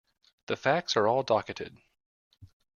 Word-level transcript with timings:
The 0.47 0.57
facts 0.57 0.97
are 0.97 1.07
all 1.07 1.21
docketed. 1.21 1.77